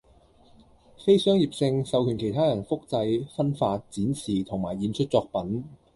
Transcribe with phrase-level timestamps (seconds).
[0.97, 5.63] 非商業性，授權其他人複製，分發，展示同埋演出作品